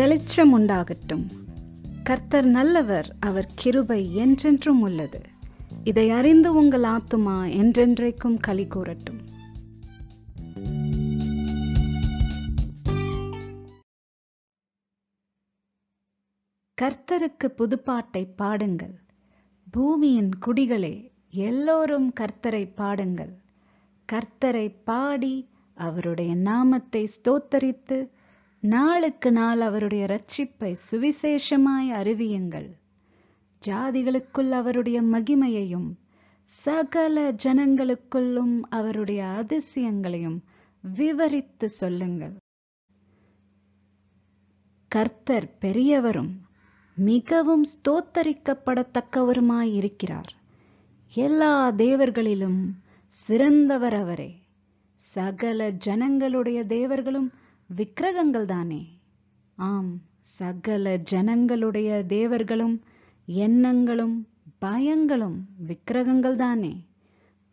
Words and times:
வெளிச்சம் 0.00 0.58
உண்டாகட்டும் 0.58 1.24
கர்த்தர் 2.02 2.44
நல்லவர் 2.44 3.16
அவர் 3.20 3.48
கிருபை 3.54 4.14
என்றென்றும் 4.14 4.80
உள்ளது. 4.80 5.20
இதை 5.84 6.10
அறிந்து 6.10 6.54
உங்கள் 6.54 6.82
ஆத்துமா 6.82 7.34
என்றென்றைக்கும் 7.60 8.38
களி 8.40 8.66
கூறட்டும். 8.66 9.20
கர்த்தருக்கு 16.82 17.48
புதுப்பாட்டை 17.58 18.28
பாடுங்கள். 18.36 18.96
பூமியின் 19.70 20.30
குடிகளே 20.46 21.10
எல்லோரும் 21.30 22.12
கர்த்தரை 22.20 22.74
பாடுங்கள். 22.74 23.34
கர்த்தரை 24.12 24.74
பாடி 24.84 25.48
அவருடைய 25.74 26.34
நாமத்தை 26.34 27.08
ஸ்தோத்தரித்து 27.16 28.10
நாளுக்கு 28.60 29.32
நாள் 29.32 29.60
அவருடைய 29.60 30.04
ரட்சிப்பை 30.04 30.76
சுவிசேஷமாய் 30.90 31.88
அறிவியுங்கள். 31.90 32.70
ஜாதிகளுக்குள் 33.66 34.50
அவருடைய 34.50 35.02
மகிமையையும் 35.02 35.94
சகல 36.44 37.32
ஜனங்களுக்குள்ளும் 37.32 38.60
அவருடைய 38.60 39.24
அதிசயங்களையும் 39.24 40.38
விவரித்து 40.82 41.68
சொல்லுங்கள். 41.68 42.36
கர்த்தர் 44.88 45.58
பெரியவரும் 45.58 46.40
மிகவும் 46.94 47.64
ஸ்தோத்தரிக்கப்படத்தக்கவருமாய் 47.64 49.60
இருக்கிறார். 49.60 50.34
எல்லா 51.14 51.70
தேவர்களிலும் 51.70 52.70
சிறந்தவர் 53.08 53.94
அவரே. 53.94 54.42
சகல 54.96 55.70
ஜனங்களுடைய 55.70 56.64
தேவர்களும் 56.64 57.32
விக்கிரகங்கள் 57.76 58.44
தானே? 58.44 58.98
ஆம் 59.56 60.00
சகல 60.20 60.96
ஜனங்களுடைய 60.96 62.04
தேவர்களும் 62.06 62.82
எண்ணங்களும் 63.26 64.28
பயங்களும் 64.60 65.36
விக்கிரகங்கள் 65.68 66.36
தானே. 66.36 66.86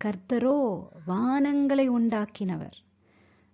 கர்த்தரோ 0.03 0.79
வானங்களை 1.07 1.89
உண்டாக்கினவர். 1.89 2.77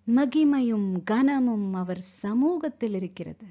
மகிமையும் 0.07 1.03
கனமும் 1.03 1.73
அவர் 1.73 2.01
சமூகத்தில் 2.01 2.93
இருக்கிறது. 2.93 3.45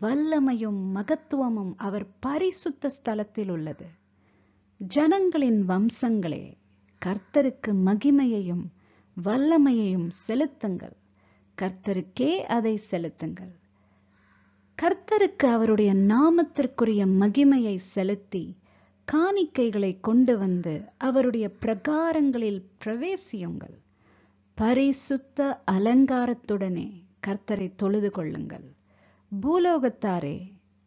வல்லமையும் 0.00 0.80
மகத்துவமும் 0.94 1.72
அவர் 1.76 2.06
பரிசுத்த 2.20 2.90
ஸ்தலத்தில் 2.90 3.50
உள்ளது. 3.50 3.86
ஜனங்களின் 4.78 5.68
வம்சங்களே 5.68 6.56
கர்த்தருக்கு 7.04 7.72
மகிமையையும் 7.84 8.64
வல்லமையையும் 9.24 10.08
செலுத்துங்கள். 10.08 10.96
கர்த்தருக்கே 11.62 12.38
அதை 12.38 12.80
செலுத்துங்கள். 12.90 13.52
கர்த்தருக்கு 14.78 15.46
அவருடைய 15.46 15.94
நாமத்திற்குரிய 15.94 17.06
மகிமையை 17.18 17.76
செலுத்தி 17.76 18.56
காணிக்கைகளை 19.08 20.00
கொண்டு 20.00 20.38
வந்து 20.38 20.84
அவருடைய 20.96 21.50
பிரகாரங்களில் 21.62 22.62
பிரவேசியுங்கள். 22.84 23.76
பரிசுத்த 24.54 25.62
அலங்காரத்துடனே 25.70 26.88
கர்த்தரை 27.26 27.72
தொழுது 27.76 28.10
கொள்ளுங்கள். 28.10 28.66
பூலோகத்தாரே 29.32 30.36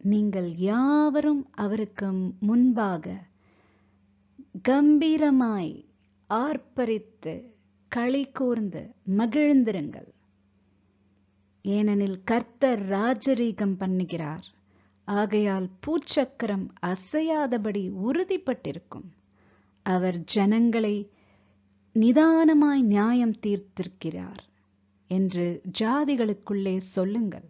நீங்கள் 0.02 0.56
யாவரும் 0.56 1.50
அவருக்கு 1.52 2.08
முன்பாக 2.40 3.16
கம்பீரமாய் 4.70 5.86
ஆர்ப்பரித்து 6.30 7.34
களி 7.92 8.24
கூர்ந்து 8.32 8.82
மகிழ்ந்திருங்கள். 9.18 10.10
ஏனெனில் 11.66 12.22
கர்த்தர் 12.24 12.82
ராஜரீகம் 12.90 13.76
பண்ணுகிறார். 13.80 14.44
ஆகையால் 15.06 15.70
பூச்சக்கரம் 15.86 16.68
அசையாதபடி 16.82 17.90
உறுதிப்பட்டிருக்கும். 17.90 19.08
அவர் 19.84 20.24
ஜனங்களை 20.24 21.10
நிதானமாய் 21.96 22.82
நியாயம் 22.82 23.36
தீர்த்திருக்கிறார் 23.42 24.42
என்று 25.08 25.62
ஜாதிகளுக்குள்ளே 25.80 26.78
சொல்லுங்கள். 26.78 27.48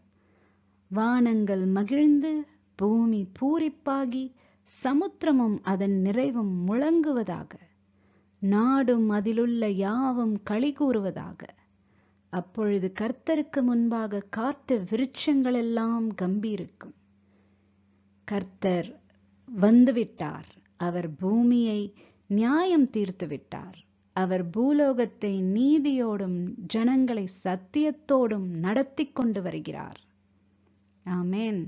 வானங்கள் 0.88 1.66
மகிழ்ந்து 1.66 2.46
பூமி 2.76 3.28
பூரிப்பாகி 3.40 4.32
சமுத்திரமும் 4.84 5.58
அதன் 5.64 5.98
நிறைவும் 6.02 6.54
முழங்குவதாக. 6.68 7.52
நாடும் 8.40 9.10
அதிலுள்ள 9.10 9.70
யாவும் 9.70 10.42
களி 10.44 10.72
கூறுவதாக. 10.74 11.42
அப்பொழுது 12.40 12.88
கர்த்தருக்கு 13.02 13.62
முன்பாக 13.62 14.22
காட்டு 14.30 14.76
விருட்சங்களெல்லாம் 14.92 16.08
கம்பீருக்கும். 16.22 16.96
கர்த்தர் 18.24 18.90
வந்துவிட்டார். 19.62 20.50
அவர் 20.78 21.10
பூமியை 21.16 21.82
நியாயம் 22.28 22.90
தீர்த்து 22.90 23.28
விட்டார் 23.28 23.78
அவர் 24.16 24.44
பூலோகத்தை 24.50 25.34
நீதியோடும் 25.58 26.40
ஜனங்களை 26.68 27.26
சத்தியத்தோடும் 27.44 28.50
நடத்தி 28.66 29.06
கொண்டு 29.06 29.42
வருகிறார். 29.42 30.00
ஆமேன். 31.06 31.62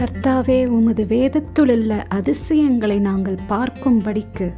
கர்த்தாவே 0.00 0.58
உமது 0.78 1.04
வேதத்துள்ள 1.04 2.04
அதிசயங்களை 2.08 2.98
நாங்கள் 2.98 3.38
பார்க்கும்படிக்கு 3.48 4.48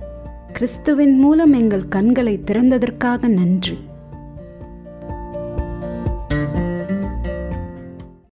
கிறிஸ்துவின் 0.53 1.19
மூலம் 1.19 1.53
எங்கள் 1.53 1.89
கண்களை 1.89 2.41
திறந்ததற்காக 2.47 3.29
நன்றி. 3.29 3.79